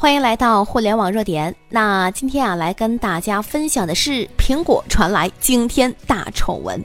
[0.00, 1.54] 欢迎来到互联网热点。
[1.68, 6.82] 那今天啊，来跟大家分享的是苹果传来惊天大丑闻。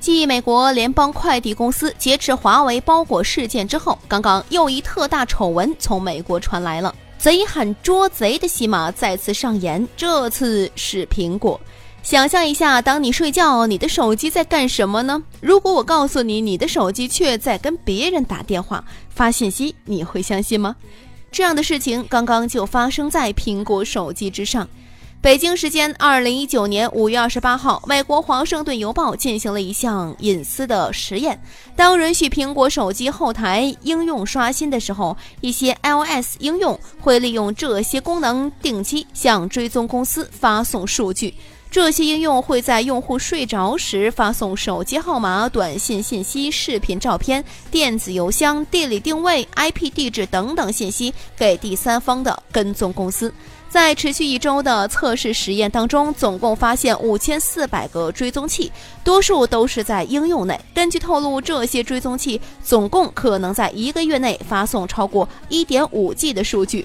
[0.00, 11.60] 继美国联邦快递公司劫持华为包裹事件之后，刚刚又一特大丑闻从美国传来了，贼喊捉贼的戏码再次上演，这次是苹果。
[12.02, 15.22] 想象一下，当你睡觉，你的手机在干什么呢？
[15.40, 20.74] 如果我告诉你，你的手机却在跟别人打电话、发信息，你会相信吗？
[21.30, 24.66] 这样的事情刚刚就发生在苹果手机之上。
[25.20, 31.38] 北京时间二零一九年五月二十八号，美国《华盛顿邮报》进行了一项隐私的实验。
[31.76, 41.34] 当允许苹果手机后台应用刷新的时候，一些 iOS 应用会利用这些功能定期向追踪公司发送数据。
[41.70, 53.32] 这些应用会在用户睡着时发送手机号码、短信信息、视频、照片、电子邮箱、地理定位、IP 地址等等信息给第三方的跟踪公司。
[53.68, 58.72] 在持续一周的测试实验当中，总共发现五千四百个追踪器，
[59.04, 60.60] 多数都是在应用内。
[60.74, 66.84] 根据透露，这些追踪器总共可能在一个月内发送超过一点五 G 的数据。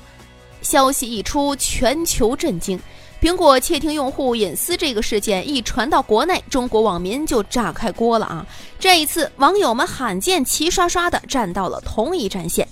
[0.62, 2.80] 消息一出，全球震惊。
[3.26, 8.46] 苹果窃听用户隐私这个事件一传到国内，中国网民就炸开锅了啊！
[8.78, 12.68] 这一次，网友们罕见齐刷刷的站到了同一战线。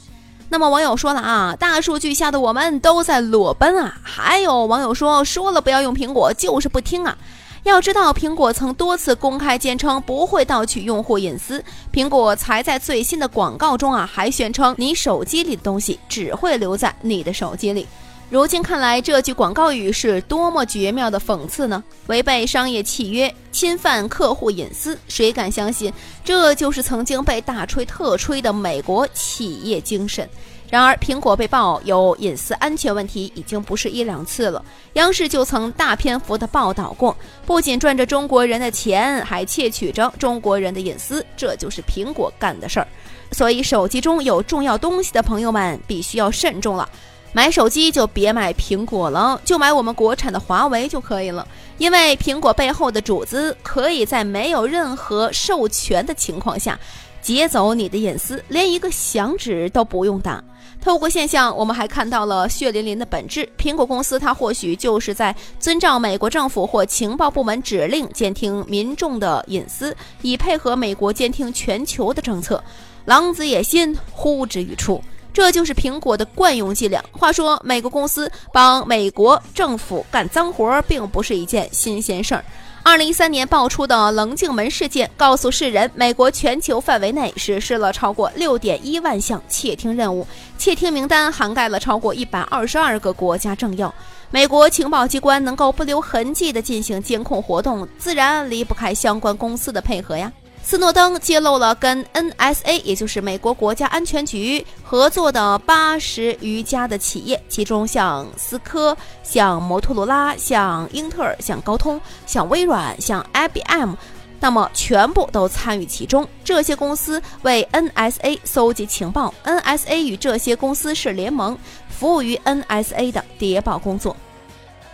[0.49, 3.97] 那么网友说了啊，大数据下的我们都在裸奔啊！
[4.03, 7.17] 还有网友说，说了不要用苹果，就是不听啊！
[7.63, 17.87] 要知道，苹果曾多次公开坚称不会盗取用户隐私，苹果才在最新的广告中啊，还宣称你手机里的东西只会留在你的手机里。
[18.33, 21.83] 如今看来，这句广告语是多么绝妙的讽刺呢？
[22.07, 25.93] 违背商业契约，侵犯客户隐私，谁敢相信
[26.25, 30.27] 这就是曾经被大吹特吹的美国企业精神？
[30.67, 37.15] 然而，苹果被曝有隐私安全问题已经不是一两次了，央视就曾大篇幅的报道过，
[37.45, 42.87] 不仅赚着中国人的钱，还窃取着中国人的隐私，这就是苹果干的事儿。
[43.31, 46.89] 所以，手机中有重要东西的朋友们必须要慎重了。
[47.35, 51.45] 买手机就别买苹果了，就买我们国产的华为就可以了。
[51.79, 56.79] 因为苹果背后的主子可以在没有任何授权的情况下
[57.23, 60.43] 劫走你的隐私，连一个响指都不用打。
[60.79, 72.63] 透过现象，我们还看到了血淋淋的本质：苹果公司它或许就是在遵照美国政府或情报部门指令监听民众的隐私，以配合美国监听全球的政策。
[73.05, 75.01] 狼子野心，呼之欲出。
[75.33, 77.03] 这就是苹果的惯用伎俩。
[77.11, 82.45] 话说，美国公司帮美国政府干脏活，并不是一件新鲜事儿。
[82.83, 90.27] 二零一三年爆出的棱镜门事件，告诉世人，美国全球范围内实施了超过六点一万项窃听任务，
[90.57, 93.93] 窃听名单涵盖了超过一百二十二个国家政要。
[94.29, 100.29] 美国情报机关能够不留痕迹地进行监控活动，自然离不开相关公司的配合呀。
[100.65, 113.93] 斯诺登揭露了跟 NSA，也就是美国国家安全局合作的八十余家的企业，其中像思科、像摩托罗拉、像英特尔、像高通、像微软、像 IBM，
[114.39, 116.27] 那么全部都参与其中。
[116.45, 121.57] 这些公司为 NSA 搜集情报，NSA 与这些公司是联盟，
[121.89, 124.15] 服务于 NSA 的谍报工作。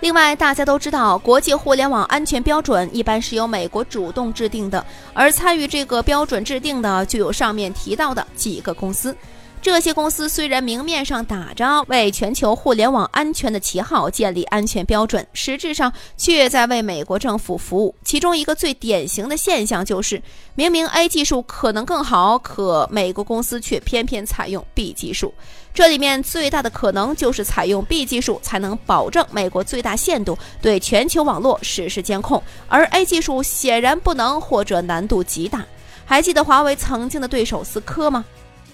[0.01, 4.83] 另外，大家都知道，国际互联网安全标准一般是由美国主动制定的，
[5.13, 9.13] 而参与这个标准制定的就有上面提到的几个公司。
[9.61, 17.93] 这些公司虽然明面上打着为全球互联网安全的旗号建立安全标准，实质上却在为美国政府服务。
[18.03, 20.21] 其中一个最典型的现象就是，
[20.55, 25.33] 明明 A 技术可能更好，可美国公司却偏偏采用 B 技术。
[25.73, 35.65] 这里面最大的可能就是采用 B 技术才能保证美国最大限度对全球网络实施监控，而 A 技术显然不能或者难度极大。
[36.05, 38.23] 还记得华为曾经的对手思科吗？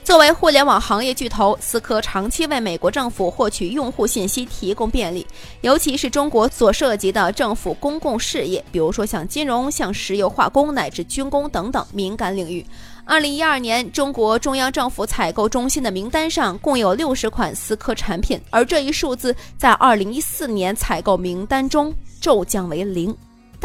[0.06, 5.26] 作为互联网行业巨头，思科长期为美国政府获取用户信息提供便利，
[5.62, 12.64] 尤其是中国所涉及的政府公共事业，比如说像金融、像石油化工乃至军工等等敏感领域。
[13.04, 21.92] 二零一二年，中国中央政府采购中心的名单上共有六十款思科产品，而这一数字在二零一四年采购名单中
[22.22, 23.16] 骤降为零。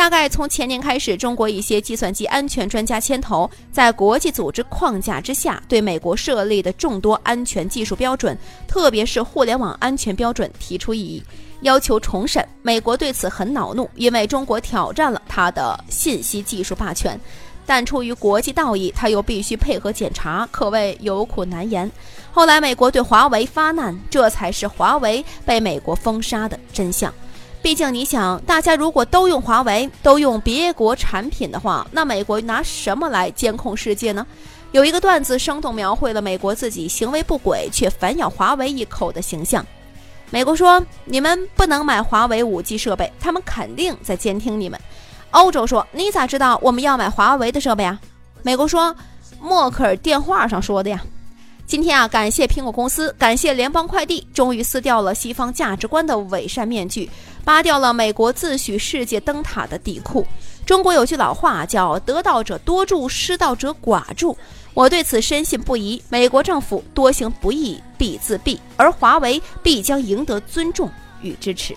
[0.00, 8.34] 大概从前年开始，中国一些计算机安全专家牵头，在国际组织框架之下，对美国设立的众多安全技术标准，
[8.66, 11.22] 特别是互联网安全标准提出异议，
[11.60, 12.42] 要求重审。
[12.62, 17.20] 美国对此很恼怒，因为中国挑战了他的信息技术霸权。
[17.66, 21.92] 但出于国际道义，他又必须配合检查，可谓有苦难言。
[22.32, 27.12] 后来美国对华为发难，这才是华为被美国封杀的真相。
[27.62, 34.26] 毕竟你想，大家如果都用华为，都用别国产品的话，那美国拿什么来监控世界呢？
[34.72, 39.64] 有一个段子生动描绘了美国自己行为不轨却反咬华为一口的形象。
[40.30, 44.80] 美国说：“你们不能买华为五 G 设备，他们肯定在监听你们。”
[45.32, 48.00] 欧洲说：“你咋知道我们要买华为的设备啊？”
[48.42, 48.94] 美国说
[49.38, 51.02] ：“默克尔电话上说的呀。”
[51.70, 57.08] 今天啊，感谢苹果公司，感谢联邦快递，终于撕掉了西方价值观的伪善面具，
[57.44, 60.26] 扒掉了美国自诩世界灯塔的底裤。
[60.66, 64.36] 中国有句老话叫“得道者多助，失道者寡助”，
[64.74, 66.02] 我对此深信不疑。
[66.08, 70.90] 美国政府多行不义必自毙，而华为必将赢得尊重
[71.22, 71.76] 与支持。